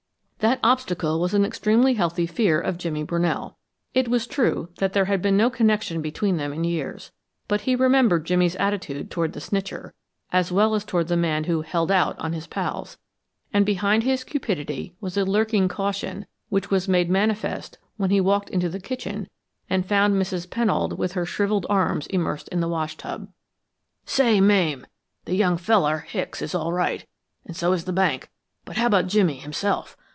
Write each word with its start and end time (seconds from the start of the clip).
That 0.41 0.59
obstacle 0.63 1.19
was 1.19 1.35
an 1.35 1.45
extremely 1.45 1.93
healthy 1.93 2.25
fear 2.25 2.59
of 2.59 2.79
Jimmy 2.79 3.03
Brunell. 3.03 3.57
It 3.93 4.07
was 4.07 4.25
true 4.25 4.69
that 4.77 4.91
there 4.93 5.05
had 5.05 5.21
been 5.21 5.37
no 5.37 5.51
connection 5.51 6.01
between 6.01 6.37
them 6.37 6.51
in 6.51 6.63
years, 6.63 7.11
but 7.47 7.61
he 7.61 7.75
remembered 7.75 8.25
Jimmy's 8.25 8.55
attitude 8.55 9.11
toward 9.11 9.33
the 9.33 9.39
"snitcher," 9.39 9.93
as 10.31 10.51
well 10.51 10.73
as 10.73 10.83
toward 10.83 11.09
the 11.09 11.15
man 11.15 11.43
who 11.43 11.61
"held 11.61 11.91
out" 11.91 12.17
on 12.17 12.33
his 12.33 12.47
pals; 12.47 12.97
and 13.53 13.67
behind 13.67 14.01
his 14.01 14.23
cupidity 14.23 14.95
was 14.99 15.15
a 15.15 15.25
lurking 15.25 15.67
caution 15.67 16.25
which 16.49 16.71
was 16.71 16.87
made 16.87 17.07
manifest 17.11 17.77
when 17.97 18.09
he 18.09 18.19
walked 18.19 18.49
into 18.49 18.67
the 18.67 18.79
kitchen 18.79 19.29
and 19.69 19.85
found 19.85 20.15
Mrs. 20.15 20.47
Pennold 20.49 20.97
with 20.97 21.11
her 21.11 21.23
shriveled 21.25 21.67
arms 21.69 22.07
immersed 22.07 22.47
in 22.47 22.61
the 22.61 22.67
washtub. 22.67 23.27
"Say, 24.07 24.41
Mame, 24.41 24.87
the 25.25 25.35
young 25.35 25.55
feller, 25.57 25.99
Hicks, 25.99 26.41
is 26.41 26.55
all 26.55 26.73
right, 26.73 27.05
and 27.45 27.55
so 27.55 27.73
is 27.73 27.83
the 27.83 27.93
bank; 27.93 28.31
but 28.65 28.77
how 28.77 28.87
about 28.87 29.05
Jimmy 29.05 29.35
himself? 29.35 29.95